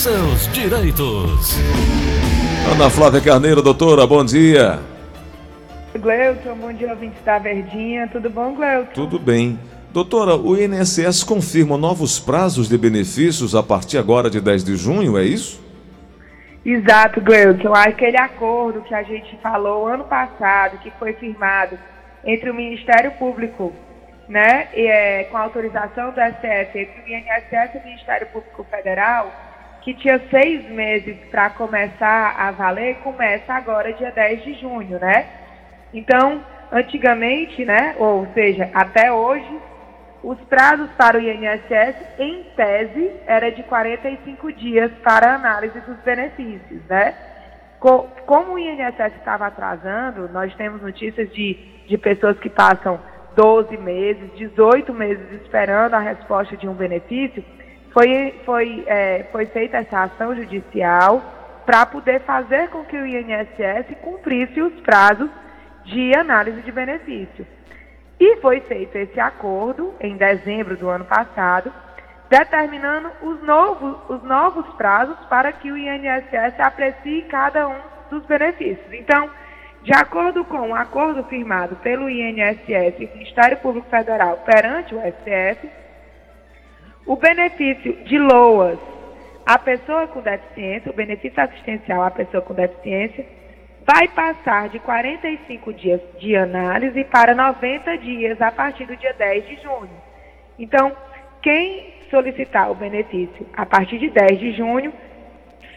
[0.00, 1.58] seus direitos.
[2.72, 4.78] Ana Flávia Carneiro, doutora, bom dia.
[5.94, 8.08] Gleuton, bom dia, ouvinte da Verdinha.
[8.08, 8.92] Tudo bom, Gleuton?
[8.94, 9.58] Tudo bem.
[9.92, 15.18] Doutora, o INSS confirma novos prazos de benefícios a partir agora de 10 de junho,
[15.18, 15.62] é isso?
[16.64, 17.74] Exato, Gleuton.
[17.74, 21.78] Aquele acordo que a gente falou ano passado, que foi firmado
[22.24, 23.70] entre o Ministério Público,
[24.26, 28.64] né, e, é, com a autorização do STF, entre o INSS e o Ministério Público
[28.70, 29.49] Federal,
[29.82, 35.26] que tinha seis meses para começar a valer, começa agora dia 10 de junho, né?
[35.92, 39.58] Então, antigamente, né, ou seja, até hoje,
[40.22, 46.82] os prazos para o INSS, em tese, era de 45 dias para análise dos benefícios,
[46.88, 47.14] né?
[47.80, 51.54] Como o INSS estava atrasando, nós temos notícias de,
[51.88, 53.00] de pessoas que passam
[53.34, 57.42] 12 meses, 18 meses esperando a resposta de um benefício,
[57.92, 61.22] foi, foi, é, foi feita essa ação judicial
[61.66, 65.30] para poder fazer com que o INSS cumprisse os prazos
[65.84, 67.46] de análise de benefício.
[68.18, 71.72] E foi feito esse acordo em dezembro do ano passado,
[72.28, 77.76] determinando os novos, os novos prazos para que o INSS aprecie cada um
[78.10, 78.92] dos benefícios.
[78.92, 79.30] Então,
[79.82, 85.00] de acordo com o acordo firmado pelo INSS e o Ministério Público Federal perante o
[85.00, 85.79] STF,
[87.10, 88.78] o benefício de LOAS
[89.44, 93.26] à pessoa com deficiência, o benefício assistencial à pessoa com deficiência,
[93.84, 99.44] vai passar de 45 dias de análise para 90 dias a partir do dia 10
[99.44, 99.90] de junho.
[100.56, 100.96] Então,
[101.42, 104.92] quem solicitar o benefício a partir de 10 de junho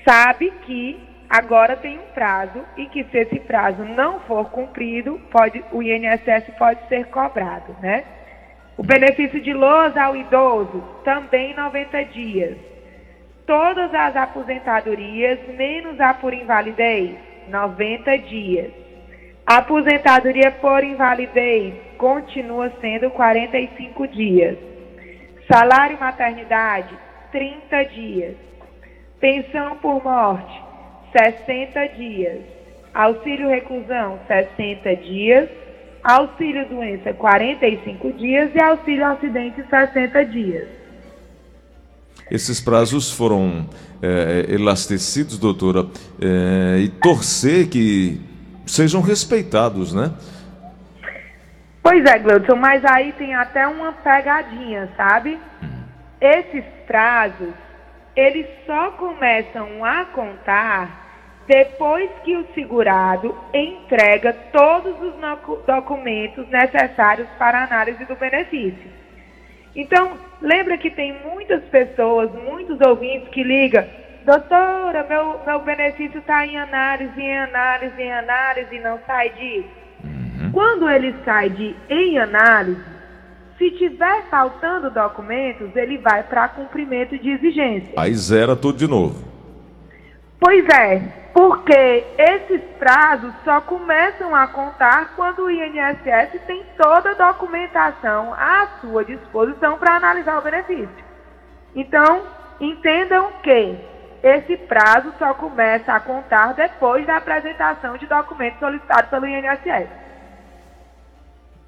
[0.07, 5.65] sabe que agora tem um prazo e que se esse prazo não for cumprido, pode,
[5.71, 8.03] o INSS pode ser cobrado, né?
[8.75, 12.57] O benefício de lousa ao idoso, também 90 dias.
[13.45, 17.15] Todas as aposentadorias, menos a por invalidez,
[17.49, 18.71] 90 dias.
[19.45, 24.57] Aposentadoria por invalidez continua sendo 45 dias.
[25.51, 26.97] Salário maternidade,
[27.31, 28.35] 30 dias.
[29.19, 30.63] Pensão por morte,
[31.15, 32.39] 60 dias.
[32.93, 35.49] Auxílio reclusão, 60 dias.
[36.03, 38.51] Auxílio doença, 45 dias.
[38.53, 40.67] E auxílio acidente, 60 dias.
[42.29, 43.67] Esses prazos foram
[44.01, 45.85] é, elastecidos, doutora,
[46.21, 48.19] é, e torcer que
[48.65, 50.11] sejam respeitados, né?
[51.81, 55.37] Pois é, Gleudson, mas aí tem até uma pegadinha, sabe?
[56.19, 57.53] Esses prazos,
[58.15, 61.02] eles só começam a contar
[61.47, 65.13] depois que o segurado entrega todos os
[65.65, 68.91] documentos necessários para a análise do benefício.
[69.75, 73.83] Então, lembra que tem muitas pessoas, muitos ouvintes que ligam,
[74.25, 79.65] doutora, meu, meu benefício está em análise, em análise, em análise, e não sai de.
[80.03, 80.51] Uhum.
[80.51, 82.83] Quando ele sai de em análise,
[83.57, 87.93] se tiver faltando documentos, ele vai para cumprimento de exigência.
[87.97, 89.32] Aí zera tudo de novo.
[90.43, 90.99] Pois é,
[91.33, 98.67] porque esses prazos só começam a contar quando o INSS tem toda a documentação à
[98.81, 101.05] sua disposição para analisar o benefício.
[101.73, 102.23] Então,
[102.59, 103.77] entendam que
[104.21, 109.87] esse prazo só começa a contar depois da apresentação de documentos solicitados pelo INSS.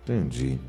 [0.04, 0.60] Entendi.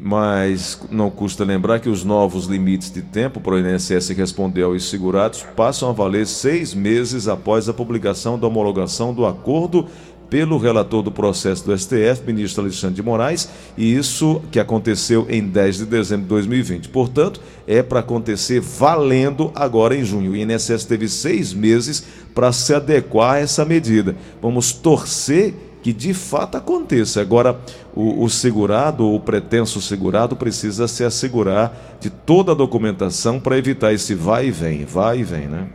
[0.00, 4.88] Mas não custa lembrar que os novos limites de tempo para o INSS responder aos
[4.88, 9.86] segurados passam a valer seis meses após a publicação da homologação do acordo
[10.34, 15.46] pelo relator do processo do STF, ministro Alexandre de Moraes, e isso que aconteceu em
[15.46, 16.88] 10 de dezembro de 2020.
[16.88, 20.32] Portanto, é para acontecer valendo agora em junho.
[20.32, 24.16] O INSS teve seis meses para se adequar a essa medida.
[24.42, 27.20] Vamos torcer que de fato aconteça.
[27.20, 27.58] Agora,
[27.94, 33.58] o, o segurado ou o pretenso segurado precisa se assegurar de toda a documentação para
[33.58, 35.66] evitar esse vai e vem, vai e vem, né?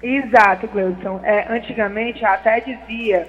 [0.00, 1.20] Exato, Cleudson.
[1.24, 3.28] É, antigamente até dizia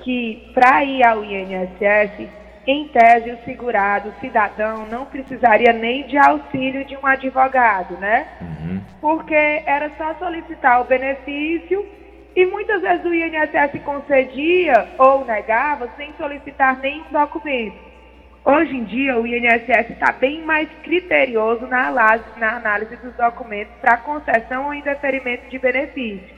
[0.00, 2.26] que para ir ao INSS,
[2.66, 8.26] em tese, o segurado, o cidadão, não precisaria nem de auxílio de um advogado, né?
[8.40, 8.80] Uhum.
[8.98, 11.84] Porque era só solicitar o benefício
[12.36, 17.86] e muitas vezes o INSS concedia ou negava sem solicitar nenhum documento.
[18.44, 24.66] Hoje em dia, o INSS está bem mais criterioso na análise, dos documentos para concessão
[24.66, 26.36] ou indeferimento de benefício.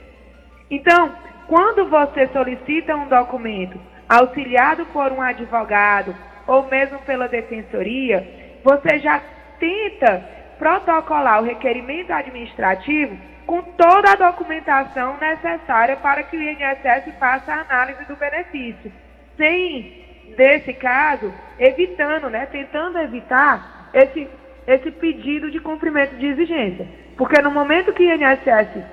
[0.70, 1.12] Então,
[1.48, 3.78] quando você solicita um documento
[4.08, 6.14] auxiliado por um advogado
[6.46, 8.26] ou mesmo pela defensoria,
[8.62, 9.20] você já
[9.58, 10.24] tenta
[10.58, 13.18] protocolar o requerimento administrativo
[13.48, 18.92] com toda a documentação necessária para que o INSS faça a análise do benefício.
[19.38, 24.28] Sem, nesse caso, evitando, né, tentando evitar esse,
[24.66, 26.86] esse pedido de cumprimento de exigência.
[27.16, 28.84] Porque no momento que o INSS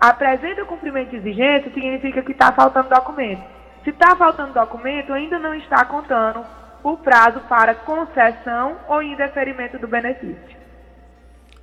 [0.00, 3.42] apresenta o cumprimento de exigência, significa que está faltando documento.
[3.82, 6.46] Se está faltando documento, ainda não está contando
[6.84, 10.56] o prazo para concessão ou indeferimento do benefício.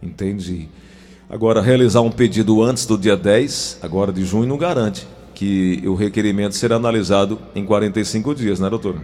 [0.02, 0.70] Entendi.
[1.34, 5.96] Agora, realizar um pedido antes do dia 10, agora de junho, não garante que o
[5.96, 9.00] requerimento será analisado em 45 dias, né, doutora?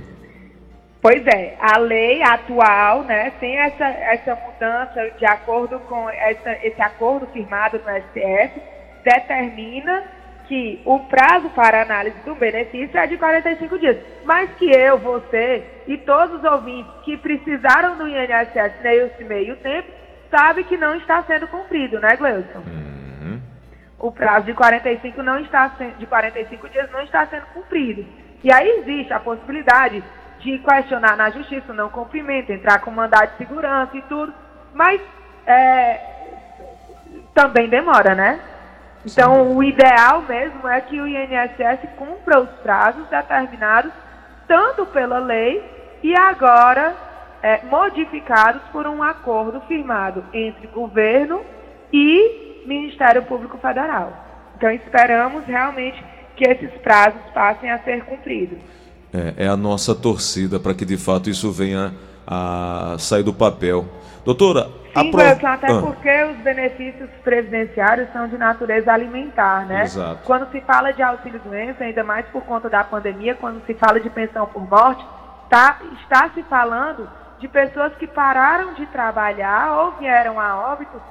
[1.01, 6.79] Pois é, a lei atual, né, sem essa, essa mudança de acordo com essa, esse
[6.79, 8.61] acordo firmado no STF,
[9.03, 10.03] determina
[10.47, 13.97] que o prazo para análise do benefício é de 45 dias.
[14.23, 19.98] Mas que eu, você e todos os ouvintes que precisaram do INSS nesse meio tempo
[20.29, 22.59] sabe que não está sendo cumprido, né, Gleison?
[22.59, 23.41] Uhum.
[23.97, 25.67] O prazo de 45, não está,
[25.97, 28.05] de 45 dias não está sendo cumprido.
[28.43, 30.03] E aí existe a possibilidade
[30.39, 34.33] de questionar na justiça o não cumprimento, entrar com mandado de segurança e tudo,
[34.73, 35.01] mas
[35.45, 35.99] é,
[37.33, 38.39] também demora, né?
[39.05, 39.55] Então, Sim.
[39.55, 43.91] o ideal mesmo é que o INSS cumpra os prazos determinados
[44.47, 45.63] tanto pela lei
[46.01, 46.95] e agora
[47.41, 51.41] é, modificados por um acordo firmado entre governo
[51.91, 54.13] e Ministério Público Federal.
[54.57, 56.03] Então, esperamos realmente
[56.35, 58.59] que esses prazos passem a ser cumpridos.
[59.13, 61.93] É, é a nossa torcida para que de fato isso venha
[62.27, 63.85] a sair do papel.
[64.23, 65.21] Doutora, Sim, pro...
[65.21, 65.81] até ah.
[65.81, 69.83] porque os benefícios previdenciários são de natureza alimentar, né?
[69.83, 70.21] Exato.
[70.25, 74.09] Quando se fala de auxílio-doença, ainda mais por conta da pandemia, quando se fala de
[74.09, 75.03] pensão por morte,
[75.49, 77.09] tá, está se falando
[77.39, 81.01] de pessoas que pararam de trabalhar ou vieram a óbito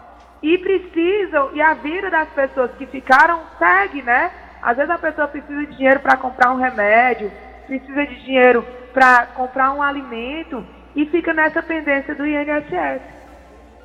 [0.43, 4.31] e precisam, e a vida das pessoas que ficaram segue, né?
[4.63, 7.31] Às vezes a pessoa precisa de dinheiro para comprar um remédio,
[7.67, 10.65] precisa de dinheiro para comprar um alimento
[10.95, 13.03] e fica nessa pendência do INSS.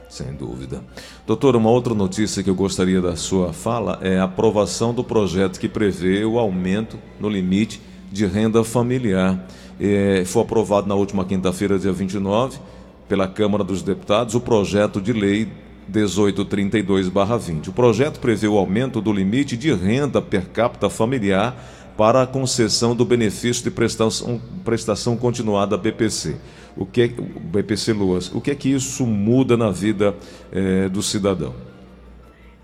[0.09, 0.83] Sem dúvida.
[1.25, 5.59] Doutor, uma outra notícia que eu gostaria da sua fala é a aprovação do projeto
[5.59, 7.81] que prevê o aumento no limite
[8.13, 9.39] de renda familiar.
[9.79, 12.59] É, foi aprovado na última quinta-feira, dia 29,
[13.09, 15.49] pela Câmara dos Deputados, o projeto de lei
[15.91, 17.69] 1832-20.
[17.69, 21.55] O projeto prevê o aumento do limite de renda per capita familiar
[21.97, 26.37] para a concessão do benefício de prestação, prestação continuada BPC.
[26.77, 30.15] O que é, BPC Luas, o que é que isso muda na vida
[30.51, 31.53] é, do cidadão?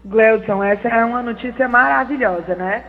[0.06, 2.84] Gleudson, essa é uma notícia maravilhosa, né?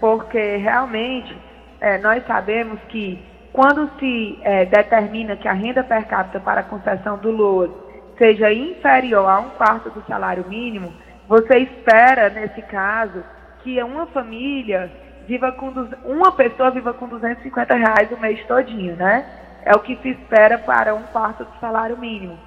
[0.00, 1.45] Porque realmente
[1.80, 3.18] é, nós sabemos que
[3.52, 7.70] quando se é, determina que a renda per capita para a concessão do LOAS
[8.18, 10.92] seja inferior a um quarto do salário mínimo,
[11.28, 13.24] você espera, nesse caso,
[13.62, 14.90] que uma família
[15.26, 15.72] viva com
[16.04, 19.26] uma pessoa viva com 250 reais o mês todinho, né?
[19.64, 22.38] É o que se espera para um quarto do salário mínimo.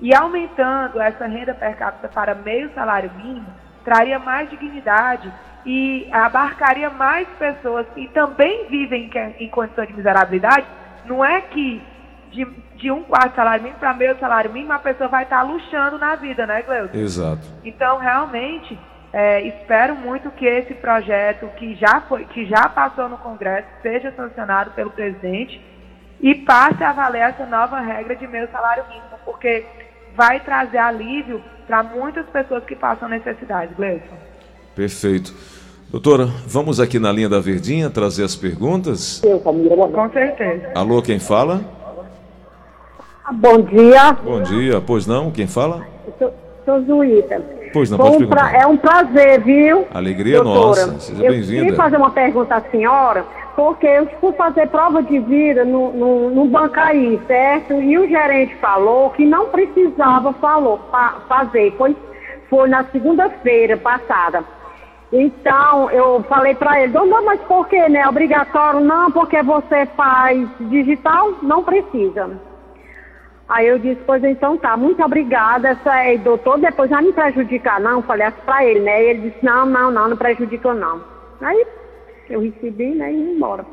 [0.00, 3.46] E aumentando essa renda per capita para meio salário mínimo,
[3.84, 5.32] traria mais dignidade
[5.64, 10.66] e abarcaria mais pessoas que também vivem em condição de miserabilidade.
[11.06, 11.82] Não é que
[12.30, 12.44] de,
[12.76, 16.16] de um quarto salário mínimo para meio salário mínimo a pessoa vai estar luxando na
[16.16, 16.98] vida, né, Gleuton?
[16.98, 17.46] Exato.
[17.64, 18.78] Então, realmente,
[19.12, 24.12] é, espero muito que esse projeto que já foi, que já passou no Congresso, seja
[24.12, 25.64] sancionado pelo presidente
[26.20, 29.64] e passe a valer essa nova regra de meio salário mínimo, porque
[30.14, 34.16] vai trazer alívio para muitas pessoas que passam necessidade, Gleison.
[34.74, 35.32] Perfeito.
[35.94, 39.22] Doutora, vamos aqui na linha da Verdinha trazer as perguntas?
[39.44, 40.72] Com certeza.
[40.74, 41.60] Alô, quem fala?
[43.34, 44.10] Bom dia.
[44.14, 44.82] Bom dia.
[44.84, 45.86] Pois não, quem fala?
[46.18, 46.34] Sou,
[46.64, 47.40] sou Zuíta.
[47.72, 48.56] Pois não, pode pra...
[48.56, 49.86] É um prazer, viu?
[49.94, 50.86] Alegria doutora?
[50.86, 50.98] nossa.
[50.98, 51.58] Seja bem-vinda.
[51.58, 53.24] Eu queria fazer uma pergunta à senhora,
[53.54, 57.72] porque eu fui fazer prova de vida no, no, no Bancaí, certo?
[57.74, 61.72] E o gerente falou que não precisava falou, fa fazer.
[61.78, 61.96] Foi,
[62.50, 64.42] foi na segunda-feira passada.
[65.12, 68.06] Então, eu falei para ele, não, mas por que, né?
[68.08, 68.80] Obrigatório?
[68.80, 72.30] Não, porque você faz digital, não precisa.
[73.48, 77.78] Aí eu disse, pois então tá, muito obrigada, essa é, doutor, depois vai me prejudicar,
[77.78, 79.04] não, falei assim pra ele, né?
[79.04, 81.02] E ele disse, não, não, não, não prejudica não.
[81.42, 81.66] Aí
[82.30, 83.66] eu recebi, né, e embora.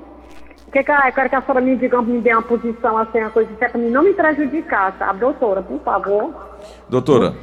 [0.65, 3.29] Porque, cara, eu quero que a senhora me diga, me dê uma posição assim, uma
[3.29, 6.33] coisa mim não me prejudicar, sabe, doutora, por favor.
[6.89, 7.33] Doutora.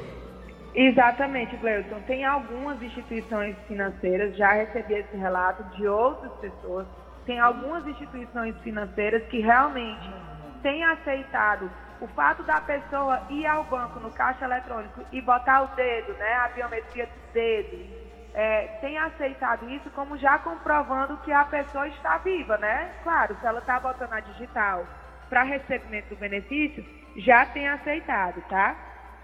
[0.81, 2.01] Exatamente, Gleuton.
[2.07, 6.87] Tem algumas instituições financeiras, já recebi esse relato de outras pessoas,
[7.27, 10.09] tem algumas instituições financeiras que realmente
[10.63, 11.69] têm aceitado
[12.01, 16.33] O fato da pessoa ir ao banco no caixa eletrônico e botar o dedo, né,
[16.35, 17.77] a biometria do dedo,
[18.35, 22.93] é, tem aceitado isso como já comprovando que a pessoa está viva, né?
[23.03, 24.87] Claro, se ela está botando a digital
[25.29, 28.77] para recebimento do benefício, já tem aceitado, tá?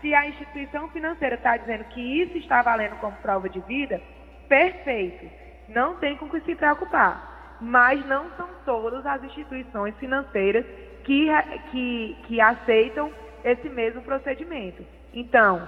[0.04, 4.02] Se a instituição financeira está dizendo que isso está valendo como prova de vida,
[4.46, 5.30] perfeito.
[5.66, 7.56] Não tem com que se preocupar.
[7.58, 10.66] Mas não são todas as instituições financeiras
[11.04, 11.28] que,
[11.70, 13.11] que, que aceitam
[13.42, 14.84] esse mesmo procedimento.
[15.14, 15.66] Então,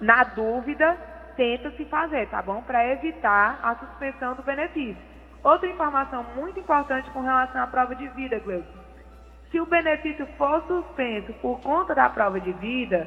[0.00, 0.96] na dúvida,
[1.36, 2.62] tenta se fazer, tá bom?
[2.62, 4.96] Para evitar a suspensão do benefício.
[5.42, 8.78] Outra informação muito importante com relação à prova de vida, Gleuton.
[9.50, 13.06] Se o benefício for suspenso por conta da prova de vida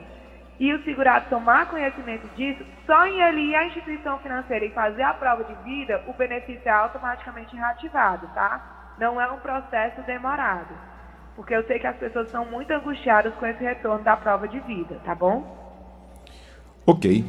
[0.60, 5.04] e o segurado tomar conhecimento disso, só em ele ir à instituição financeira e fazer
[5.04, 8.96] a prova de vida, o benefício é automaticamente reativado, tá?
[9.00, 10.74] Não é um processo demorado.
[11.36, 14.60] Porque eu sei que as pessoas estão muito angustiadas com esse retorno da prova de
[14.62, 15.56] vida, tá bom?
[16.86, 17.24] Ok,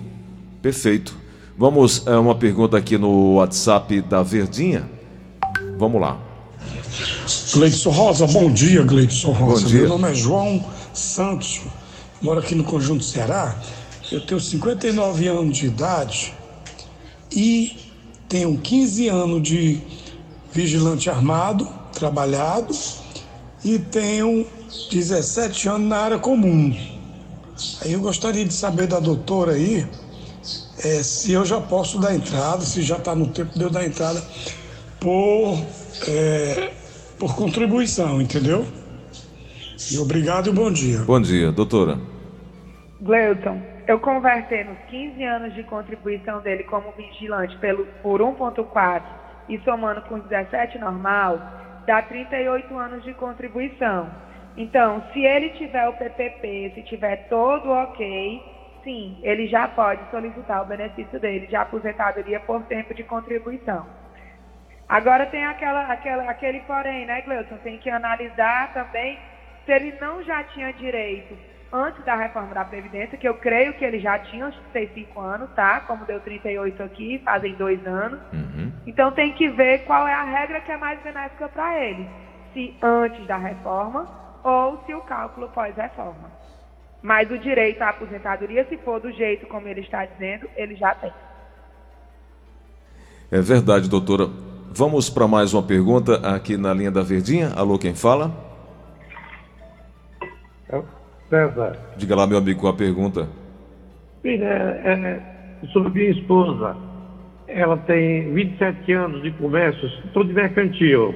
[0.62, 1.14] perfeito.
[1.58, 4.88] Vamos a é, uma pergunta aqui no WhatsApp da Verdinha.
[5.76, 6.16] Vamos lá.
[7.52, 9.62] Gleidson Rosa, bom dia, Gleidson Rosa.
[9.62, 9.80] Bom dia.
[9.80, 11.66] Meu nome é João Santos,
[12.20, 13.56] moro aqui no Conjunto Ceará.
[14.10, 16.34] Eu tenho 59 anos de idade
[17.30, 17.76] e
[18.28, 19.80] tenho 15 anos de
[20.52, 22.75] vigilante armado, trabalhado,
[23.64, 24.46] e tenho
[24.90, 26.75] 17 anos na área comum.
[27.82, 29.87] Aí eu gostaria de saber da doutora aí
[30.82, 33.84] é, se eu já posso dar entrada, se já está no tempo de eu dar
[33.84, 34.22] entrada
[35.00, 35.58] por,
[36.06, 36.72] é,
[37.18, 38.64] por contribuição, entendeu?
[39.78, 40.99] E obrigado e bom dia.
[41.06, 41.97] Bom dia, doutora.
[43.00, 49.02] Gleuton, eu convertei nos 15 anos de contribuição dele como vigilante pelo, por 1.4
[49.49, 51.40] e somando com 17 normal,
[51.87, 54.11] dá 38 anos de contribuição.
[54.56, 58.42] Então, se ele tiver o PPP, se tiver todo ok,
[58.82, 63.87] sim, ele já pode solicitar o benefício dele de aposentadoria por tempo de contribuição.
[64.88, 67.58] Agora tem aquela, aquela, aquele porém, né, Gleuton?
[67.58, 69.16] Tem que analisar também
[69.68, 71.37] se ele não já tinha direito
[71.70, 75.50] antes da reforma da Previdência, que eu creio que ele já tinha os 65 anos,
[75.54, 75.80] tá?
[75.80, 78.18] Como deu 38 aqui, fazem dois anos.
[78.32, 78.72] Uhum.
[78.87, 82.08] Então tem que ver qual é a regra que é mais benéfica para ele.
[82.54, 84.08] Se antes da reforma
[84.42, 86.32] ou se o cálculo pós-reforma.
[87.02, 90.94] Mas o direito à aposentadoria, se for do jeito como ele está dizendo, ele já
[90.94, 91.12] tem.
[93.30, 94.30] É verdade, doutora.
[94.70, 97.52] Vamos para mais uma pergunta aqui na linha da Verdinha.
[97.54, 98.48] Alô, quem fala?
[101.28, 101.76] César.
[101.96, 103.28] Diga lá, meu amigo, a pergunta.
[104.22, 106.76] Filha, é, é, sobre minha esposa.
[107.46, 111.14] Ela tem 27 anos de comércio, tudo mercantil.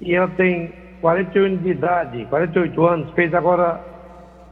[0.00, 3.84] E ela tem 41 anos de idade, 48 anos, fez agora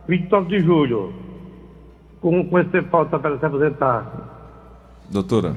[0.06, 1.12] 29 de julho.
[2.20, 4.28] Com, com esse tempo falta para ela se aposentar.
[5.10, 5.56] Doutora.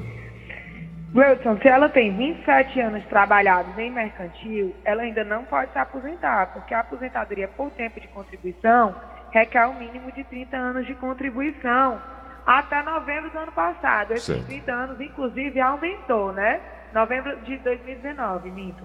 [1.14, 6.46] Wilson, se ela tem 27 anos trabalhados em mercantil, ela ainda não pode se aposentar,
[6.54, 8.94] porque a aposentadoria por tempo de contribuição
[9.30, 12.00] requer o um mínimo de 30 anos de contribuição
[12.46, 14.12] até novembro do ano passado.
[14.12, 14.46] Esses certo.
[14.46, 16.60] 30 anos, inclusive, aumentou, né?
[16.94, 18.82] Novembro de 2019, minto.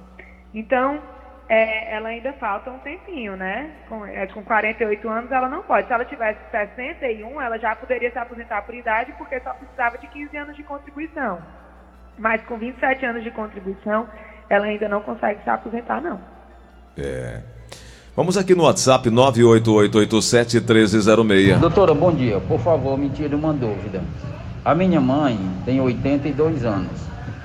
[0.53, 1.01] Então,
[1.47, 3.71] é, ela ainda falta um tempinho, né?
[3.87, 5.87] Com, é, com 48 anos ela não pode.
[5.87, 10.07] Se ela tivesse 61, ela já poderia se aposentar por idade, porque só precisava de
[10.07, 11.41] 15 anos de contribuição.
[12.17, 14.07] Mas com 27 anos de contribuição,
[14.49, 16.19] ela ainda não consegue se aposentar, não.
[16.97, 17.41] É.
[18.15, 21.59] Vamos aqui no WhatsApp 988871306.
[21.59, 22.39] Doutora, bom dia.
[22.39, 24.01] Por favor, me tire uma dúvida.
[24.65, 26.99] A minha mãe tem 82 anos.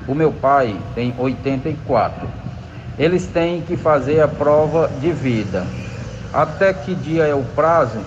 [0.09, 2.27] O meu pai tem 84.
[2.99, 5.67] Eles têm que fazer a prova de vida.
[6.33, 8.01] Até que dia é o prazo?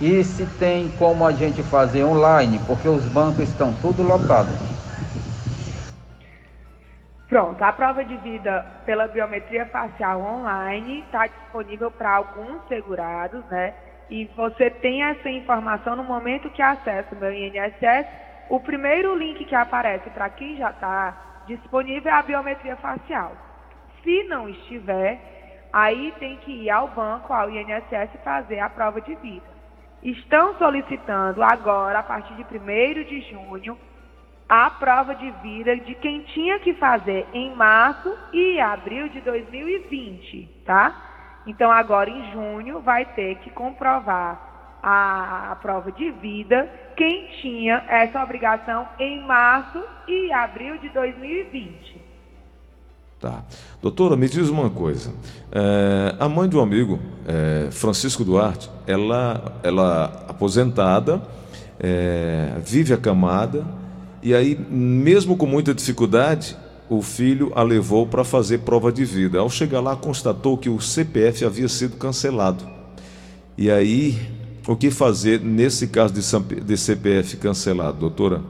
[0.00, 4.54] E se tem como a gente fazer online, porque os bancos estão tudo lotados.
[7.28, 13.74] Pronto, a prova de vida pela biometria facial online está disponível para alguns segurados, né?
[14.08, 18.06] E você tem essa informação no momento que acessa o meu INSS.
[18.48, 23.32] O primeiro link que aparece para quem já está disponível é a biometria facial.
[24.02, 25.20] Se não estiver,
[25.70, 29.44] aí tem que ir ao banco, ao INSS, fazer a prova de vida.
[30.02, 33.78] Estão solicitando agora, a partir de 1 de junho,
[34.48, 40.48] a prova de vida de quem tinha que fazer em março e abril de 2020,
[40.64, 41.40] tá?
[41.46, 47.84] Então agora em junho vai ter que comprovar a, a prova de vida quem tinha
[47.88, 52.08] essa obrigação em março e abril de 2020.
[53.20, 53.42] Tá.
[53.82, 55.12] Doutora, me diz uma coisa.
[55.50, 61.20] É, a mãe de um amigo, é, Francisco Duarte, ela, ela aposentada,
[61.80, 63.64] é, vive acamada,
[64.22, 66.56] e aí, mesmo com muita dificuldade,
[66.88, 69.38] o filho a levou para fazer prova de vida.
[69.38, 72.64] Ao chegar lá, constatou que o CPF havia sido cancelado.
[73.56, 74.14] E aí,
[74.66, 78.40] o que fazer nesse caso de, CPF cancelado, doutora?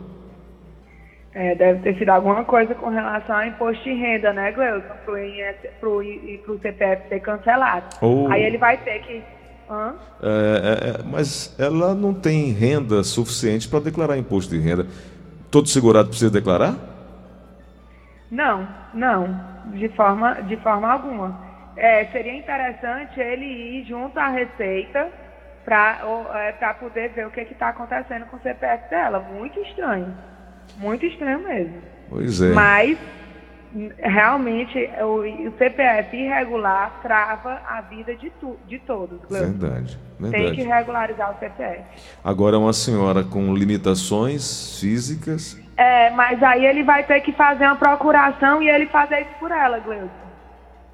[1.32, 4.94] É, deve ter sido alguma coisa com relação ao imposto de renda, né, Gleuton?
[5.04, 7.86] Para o CPF ser cancelado.
[8.02, 8.26] Oh.
[8.28, 9.22] Aí ele vai ter que.
[9.70, 14.86] É, é, é, mas ela não tem renda suficiente para declarar imposto de renda.
[15.50, 16.74] Todo segurado precisa declarar?
[18.30, 19.40] Não, não,
[19.72, 21.48] de forma, de forma alguma.
[21.76, 25.08] É, seria interessante ele ir junto à Receita
[25.64, 26.00] para
[26.34, 29.20] é, poder ver o que está acontecendo com o CPF dela.
[29.20, 30.14] Muito estranho.
[30.76, 31.82] Muito estranho mesmo.
[32.08, 32.52] Pois é.
[32.52, 32.98] Mas
[33.98, 39.18] realmente o, CPF irregular trava a vida de, tu, de todos.
[39.28, 40.44] Verdade, verdade.
[40.44, 41.82] Tem que regularizar o CPF.
[42.24, 45.58] Agora uma senhora com limitações físicas.
[45.76, 49.50] É, mas aí ele vai ter que fazer uma procuração e ele fazer isso por
[49.50, 50.28] ela, Gleuton.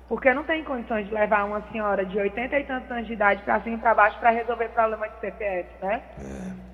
[0.09, 3.43] Porque não tem condições de levar uma senhora de 80 e tantos anos de idade
[3.43, 6.03] para cima e para baixo para resolver problema de CPF, né?
[6.21, 6.74] É.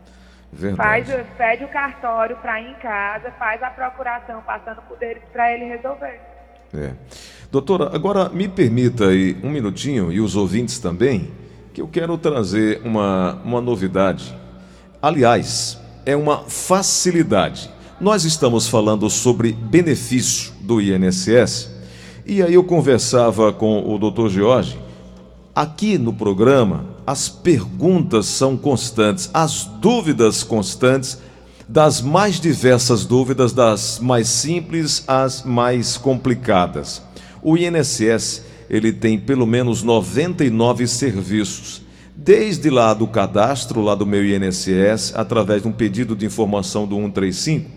[0.53, 1.13] Verdade.
[1.13, 5.53] Faz, pede o cartório para ir em casa, faz a procuração, passando por eles para
[5.53, 6.21] ele resolver.
[6.75, 6.93] É.
[7.51, 11.31] Doutora, agora me permita aí um minutinho, e os ouvintes também,
[11.73, 14.37] que eu quero trazer uma, uma novidade.
[15.01, 17.71] Aliás, é uma facilidade.
[18.01, 21.71] Nós estamos falando sobre benefício do INSS,
[22.27, 24.90] e aí eu conversava com o doutor Jorge
[25.55, 31.19] Aqui no programa, as perguntas são constantes, as dúvidas constantes,
[31.69, 37.03] das mais diversas dúvidas, das mais simples às mais complicadas.
[37.43, 41.83] O INSS, ele tem pelo menos 99 serviços,
[42.15, 46.95] desde lá do cadastro, lá do meu INSS, através de um pedido de informação do
[46.95, 47.69] 135,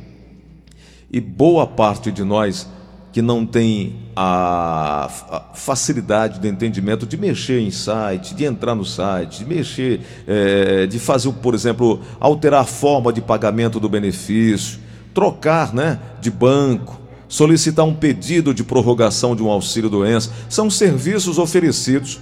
[1.11, 2.67] e boa parte de nós
[3.13, 5.07] que não tem a,
[5.53, 10.97] facilidade de entendimento de mexer em site, de entrar no site, de mexer, é, de
[10.97, 14.79] fazer, por exemplo, alterar a forma de pagamento do benefício,
[15.13, 16.99] trocar né, de banco,
[17.29, 22.19] solicitar um pedido de prorrogação de um auxílio doença, são serviços oferecidos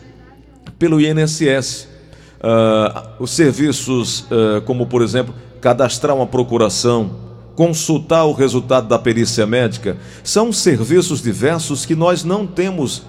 [0.78, 1.84] pelo INSS.
[1.84, 7.12] Uh, ah, os serviços uh, como, por exemplo, cadastrar uma procuração,
[7.56, 13.04] consultar o resultado da perícia médica, são serviços diversos que nós não temos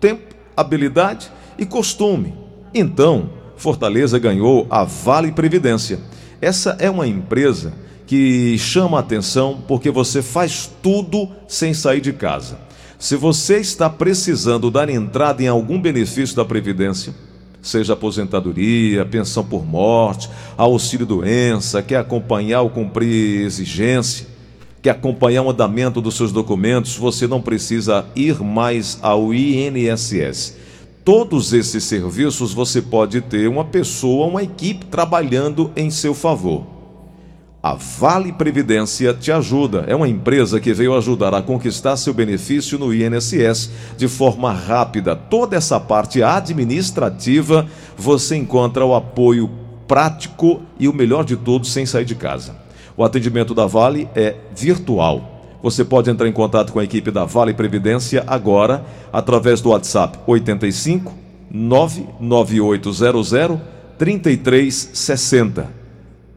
[0.00, 2.34] tempo, habilidade e costume.
[2.74, 6.00] Então, Fortaleza ganhou a Vale Previdência.
[6.40, 7.72] Essa é uma empresa
[8.06, 12.58] que chama a atenção porque você faz tudo sem sair de casa.
[12.98, 17.14] Se você está precisando dar entrada em algum benefício da Previdência,
[17.62, 24.26] seja aposentadoria, pensão por morte, auxílio doença, quer acompanhar ou cumprir exigência,
[24.82, 30.56] quer acompanhar o andamento dos seus documentos, você não precisa ir mais ao INSS.
[31.04, 36.71] Todos esses serviços você pode ter uma pessoa, uma equipe trabalhando em seu favor.
[37.62, 39.84] A Vale Previdência te ajuda.
[39.86, 45.14] É uma empresa que veio ajudar a conquistar seu benefício no INSS de forma rápida.
[45.14, 49.48] Toda essa parte administrativa você encontra o apoio
[49.86, 52.56] prático e o melhor de tudo sem sair de casa.
[52.96, 55.28] O atendimento da Vale é virtual.
[55.62, 60.18] Você pode entrar em contato com a equipe da Vale Previdência agora através do WhatsApp
[60.26, 61.14] 85
[61.48, 63.60] 99800
[63.96, 65.70] 3360.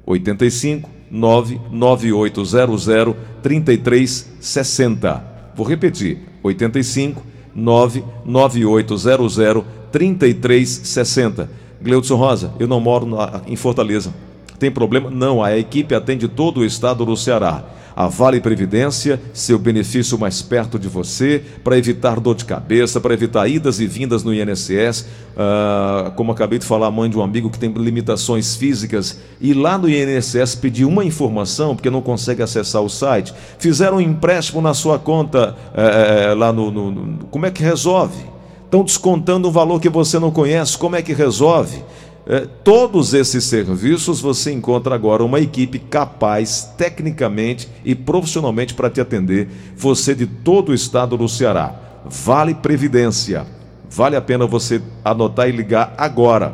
[0.06, 5.24] 85 99800 3360.
[5.56, 11.50] Vou repetir: 85 99800 3360.
[11.82, 14.14] Gleudson Rosa, eu não moro na, em Fortaleza.
[14.58, 15.10] Tem problema?
[15.10, 17.64] Não, a equipe atende todo o estado do Ceará
[17.96, 23.14] a Vale Previdência, seu benefício mais perto de você, para evitar dor de cabeça, para
[23.14, 25.06] evitar idas e vindas no INSS.
[25.38, 29.54] Ah, como acabei de falar, a mãe de um amigo que tem limitações físicas, e
[29.54, 34.62] lá no INSS pediu uma informação, porque não consegue acessar o site, fizeram um empréstimo
[34.62, 37.26] na sua conta é, lá no, no, no.
[37.28, 38.36] Como é que resolve?
[38.66, 41.82] Estão descontando um valor que você não conhece, como é que resolve?
[42.28, 49.00] É, todos esses serviços você encontra agora uma equipe capaz, tecnicamente e profissionalmente, para te
[49.00, 49.48] atender.
[49.78, 51.76] Você de todo o estado do Ceará.
[52.04, 53.46] Vale Previdência.
[53.92, 56.54] Vale a pena você anotar e ligar agora.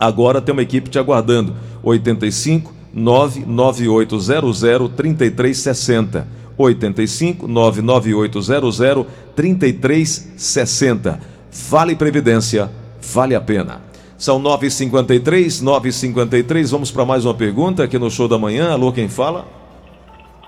[0.00, 1.54] Agora tem uma equipe te aguardando.
[1.82, 6.26] 85 99800 3360.
[6.56, 11.20] 85 99800 3360.
[11.68, 13.85] Vale Previdência, vale a pena.
[14.18, 16.70] São 9h53, 9h53.
[16.70, 18.72] Vamos para mais uma pergunta aqui no show da manhã.
[18.72, 19.44] Alô, quem fala?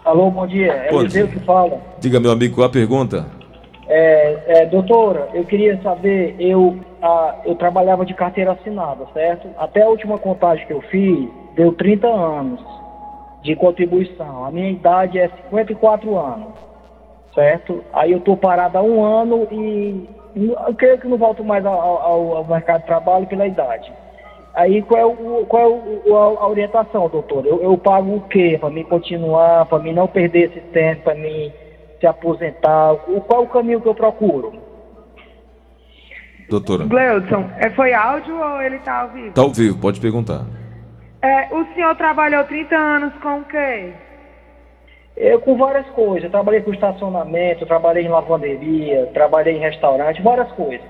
[0.04, 0.72] Alô, bom dia.
[0.72, 1.78] É o Eliseu que fala.
[2.00, 3.26] Diga, meu amigo, qual a pergunta?
[3.86, 9.48] É, é, doutora, eu queria saber, eu, ah, eu trabalhava de carteira assinada, certo?
[9.58, 12.60] Até a última contagem que eu fiz, deu 30 anos
[13.42, 14.46] de contribuição.
[14.46, 16.54] A minha idade é 54 anos,
[17.34, 17.84] certo?
[17.92, 21.74] Aí eu tô parado há um ano e eu creio que não volto mais ao,
[21.80, 23.92] ao- ao mercado de trabalho pela idade.
[24.54, 25.66] Aí qual é, o, qual é
[26.10, 27.46] o- a orientação, doutor?
[27.46, 31.14] Eu, eu pago o quê para mim continuar, para mim não perder esse tempo, para
[31.14, 31.52] mim
[32.00, 32.92] se aposentar?
[32.92, 34.52] O, qual é o caminho que eu procuro?
[36.48, 36.84] Doutora.
[36.86, 39.34] Gleudson, é, foi áudio ou ele tá ao vivo?
[39.34, 40.46] Tá ao vivo, pode perguntar.
[41.20, 43.92] É, o senhor trabalhou 30 anos com o quê?
[45.20, 46.24] Eu com várias coisas.
[46.24, 50.86] Eu trabalhei com estacionamento, trabalhei em lavanderia, trabalhei em restaurante, várias coisas.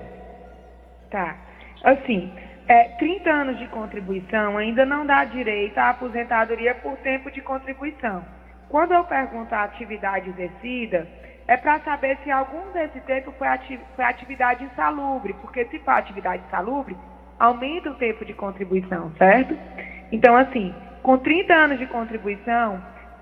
[1.11, 1.35] Tá.
[1.83, 2.31] Assim,
[2.69, 8.23] é, 30 anos de contribuição ainda não dá direito à aposentadoria por tempo de contribuição.
[8.69, 11.09] Quando eu pergunto a atividade exercida,
[11.47, 15.93] é para saber se algum desse tempo foi, ati foi atividade insalubre, porque se for
[15.93, 16.95] atividade insalubre,
[17.39, 19.57] aumenta o tempo de contribuição, certo?
[20.13, 22.79] Então, assim, com 30 anos de contribuição,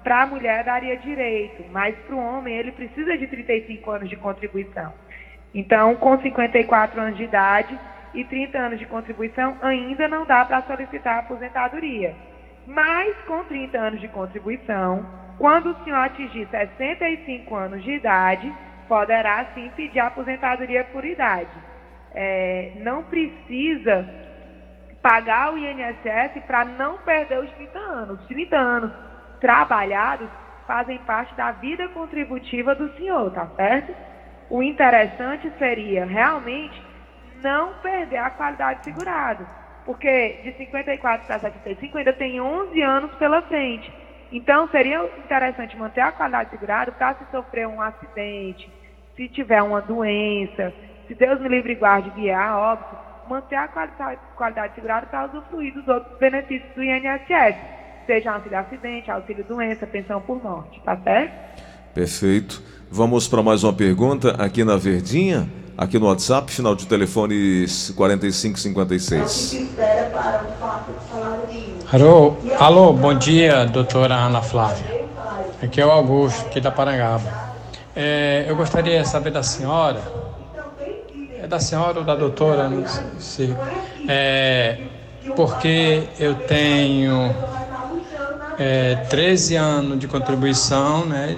[0.06, 4.14] para a mulher daria direito, mas para o homem ele precisa de 35 anos de
[4.14, 4.94] contribuição.
[5.52, 7.76] Então, com 54 anos de idade
[8.14, 12.14] e 30 anos de contribuição, ainda não dá para solicitar a aposentadoria.
[12.68, 15.04] Mas, com 30 anos de contribuição,
[15.38, 18.54] quando o senhor atingir 65 anos de idade,
[18.86, 21.50] poderá sim pedir aposentadoria por idade.
[22.14, 24.08] É, não precisa
[25.02, 28.20] pagar o INSS para não perder os 30 anos.
[28.20, 29.05] Os 30 anos
[29.40, 30.28] trabalhados
[30.66, 33.94] fazem parte da vida contributiva do senhor, tá certo?
[34.50, 36.82] O interessante seria realmente
[37.42, 39.46] não perder a qualidade de segurado,
[39.84, 43.92] porque de 54 para 75 ainda tem 11 anos pela frente.
[44.32, 48.68] Então seria interessante manter a qualidade de segurado para se sofrer um acidente,
[49.14, 50.74] se tiver uma doença,
[51.06, 52.96] se Deus me livre e guarde a óbito,
[53.28, 57.56] manter a qualidade, de segurado para usufruir dos outros benefícios do INSS,
[58.06, 61.32] seja auxílio acidente, auxílio doença, pensão por morte, tá certo?
[61.94, 62.62] Perfeito.
[62.90, 67.66] Vamos para mais uma pergunta aqui na Verdinha, aqui no WhatsApp, final de telefone
[67.96, 69.66] 4556.
[71.92, 74.86] Alô, alô, bom dia, doutora Ana Flávia.
[75.62, 77.46] Aqui é o Augusto, aqui da Parangaba.
[77.94, 80.00] É, eu gostaria de saber da senhora,
[81.42, 83.56] é da senhora ou da doutora, não sei, se-
[84.06, 84.78] é,
[85.34, 87.34] porque eu tenho
[88.58, 91.36] é, 13 anos de contribuição, né,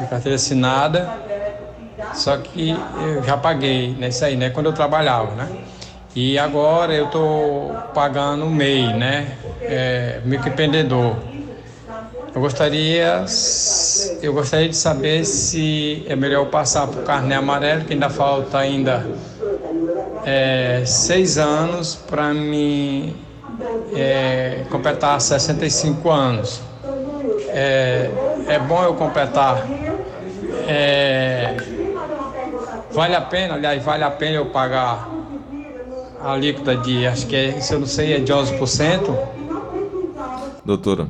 [0.00, 1.08] de carteira assinada,
[2.14, 5.48] só que eu já paguei nesse aí, né, quando eu trabalhava, né?
[6.16, 9.36] E agora eu tô pagando o MEI, né?
[9.60, 11.16] É, microempreendedor.
[12.32, 13.24] Eu gostaria,
[14.22, 18.58] eu gostaria de saber se é melhor passar para o carnê amarelo, que ainda falta
[18.58, 19.04] ainda
[20.24, 23.16] é, seis anos para mim
[23.96, 26.62] é, completar 65 anos.
[27.48, 28.10] É,
[28.48, 29.64] é bom eu completar.
[30.68, 31.56] é,
[32.92, 35.08] vale a pena, aliás, vale a pena eu pagar
[36.20, 39.16] a alíquota de, acho que é, se eu não sei, é de 11%.
[40.64, 41.06] Doutora.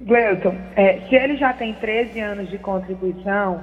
[0.00, 3.60] Gleuton, é, se ele já tem 13 anos de contribuição,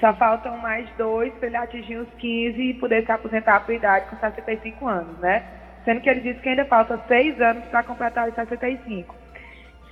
[0.00, 4.06] só faltam mais dois para ele atingir os 15 e poder se aposentar por idade
[4.10, 5.42] com 65 anos, né?
[5.88, 9.14] Sendo que ele disse que ainda falta seis anos para completar os 65.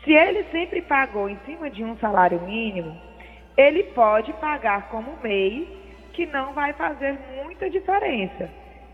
[0.05, 2.95] Se ele sempre pagou em cima de um salário mínimo,
[3.57, 5.67] ele pode pagar como MEI,
[6.13, 8.51] que não vai fazer muita diferença.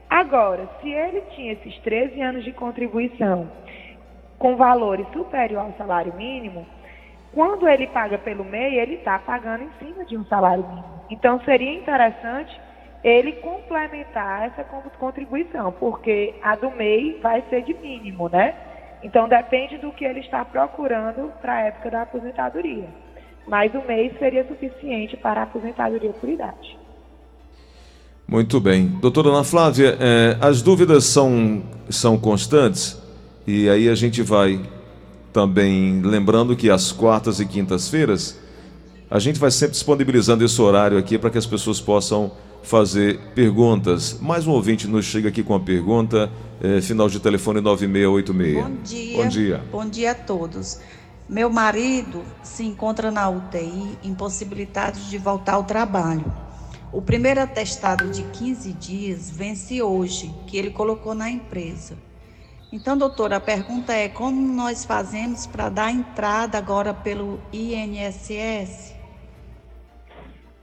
[0.09, 3.51] Agora, se ele tinha esses 13 anos de contribuição
[4.39, 6.65] com valores superior ao salário mínimo,
[7.35, 11.03] quando ele paga pelo MEI, ele está pagando em cima de um salário mínimo.
[11.11, 12.61] Então, seria interessante
[13.03, 18.55] ele complementar essa con- contribuição, porque a do MEI vai ser de mínimo, né?
[19.03, 22.89] Então, depende do que ele está procurando para a época da aposentadoria.
[23.47, 26.79] Mas o MEI seria suficiente para a aposentadoria por idade.
[28.29, 28.87] Muito bem.
[28.87, 33.03] Doutora Ana Flávia, eh, as dúvidas são, são constantes
[33.47, 34.61] e aí a gente vai
[35.33, 38.41] também lembrando que às quartas e quintas-feiras
[39.13, 44.17] a gente vai sempre disponibilizando esse horário aqui para que as pessoas possam fazer perguntas.
[44.19, 48.65] Mais um ouvinte nos chega aqui com a pergunta, eh, final de telefone 9686.
[48.65, 49.17] Bom dia.
[49.17, 49.65] Bom dia.
[49.71, 50.81] Bom dia a todos.
[51.29, 56.25] Meu marido se encontra na UTI, impossibilitado de voltar ao trabalho.
[56.91, 61.99] O primeiro atestado de 15 dias vence hoje, que ele colocou na empresa.
[62.73, 68.92] Então, doutora, a pergunta é: como nós fazemos para dar entrada agora pelo INSS?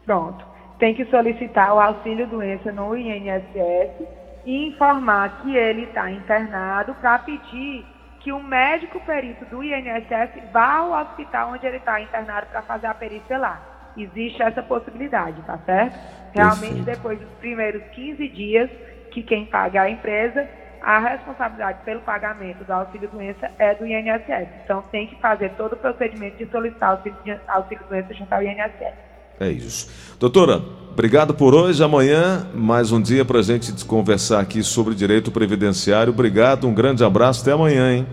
[0.10, 0.44] Pronto.
[0.80, 4.08] Tem que solicitar o auxílio doença no INSS
[4.44, 7.86] e informar que ele está internado para pedir
[8.20, 12.88] que o médico perito do INSS vá ao hospital onde ele está internado para fazer
[12.88, 13.62] a perícia lá.
[13.96, 16.00] Existe essa possibilidade, tá certo?
[16.34, 16.86] Realmente, Perfeito.
[16.86, 18.72] depois dos primeiros 15 dias,
[19.12, 20.50] que quem paga é a empresa,
[20.82, 24.50] a responsabilidade pelo pagamento do auxílio-doença é do INSS.
[24.64, 27.00] Então, tem que fazer todo o procedimento de solicitar
[27.48, 29.09] auxílio-doença junto ao INSS.
[29.40, 29.90] É isso.
[30.20, 31.84] Doutora, obrigado por hoje.
[31.84, 36.12] Amanhã, mais um dia para a gente conversar aqui sobre direito previdenciário.
[36.12, 37.42] Obrigado, um grande abraço.
[37.42, 38.08] Até amanhã, hein?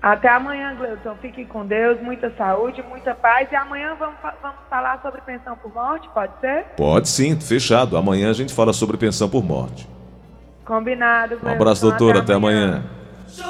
[0.00, 1.16] Até amanhã, Gleudson.
[1.20, 3.48] Fique com Deus, muita saúde, muita paz.
[3.50, 6.64] E amanhã vamos, vamos falar sobre pensão por morte, pode ser?
[6.76, 7.96] Pode sim, fechado.
[7.96, 9.88] Amanhã a gente fala sobre pensão por morte.
[10.64, 11.48] Combinado, Gleudson.
[11.48, 12.18] Um abraço, doutora.
[12.20, 12.66] Até, até amanhã.
[12.66, 12.84] amanhã.